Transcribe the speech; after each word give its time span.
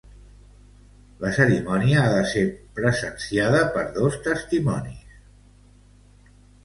La 1.25 1.33
cerimònia 1.35 1.99
ha 2.03 2.07
de 2.15 2.23
ser 2.31 2.43
presenciada 2.79 3.59
per 3.77 3.87
dos 3.99 4.17
testimonis 4.29 5.05
musulmans. 5.11 6.45